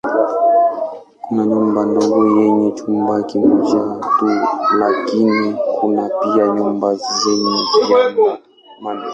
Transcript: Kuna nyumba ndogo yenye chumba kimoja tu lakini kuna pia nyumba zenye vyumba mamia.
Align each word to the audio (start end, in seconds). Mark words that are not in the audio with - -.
Kuna 1.23 1.41
nyumba 1.49 1.79
ndogo 1.89 2.17
yenye 2.37 2.69
chumba 2.77 3.13
kimoja 3.29 3.79
tu 4.17 4.25
lakini 4.81 5.47
kuna 5.79 6.03
pia 6.21 6.45
nyumba 6.55 6.87
zenye 6.95 7.55
vyumba 7.73 8.27
mamia. 8.81 9.09